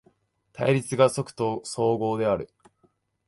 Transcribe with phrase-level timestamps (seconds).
[0.51, 1.61] 対立が即綜
[1.99, 2.49] 合である。